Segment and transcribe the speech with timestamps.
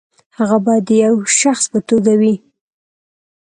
[0.37, 2.35] هغه باید د یوه شخص په توګه وي.